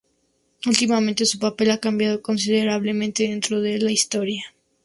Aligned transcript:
Últimamente 0.65 1.25
su 1.27 1.37
papel 1.37 1.69
ha 1.69 1.77
cambiado 1.77 2.23
considerablemente 2.23 3.27
dentro 3.29 3.61
de 3.61 3.77
la 3.77 3.91
historia. 3.91 4.41